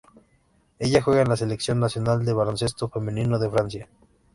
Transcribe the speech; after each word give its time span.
Ella 0.79 1.03
juega 1.03 1.21
en 1.21 1.29
la 1.29 1.37
selección 1.37 1.79
nacional 1.79 2.25
de 2.25 2.33
baloncesto 2.33 2.89
femenino 2.89 3.37
de 3.37 3.51
Francia. 3.51 3.87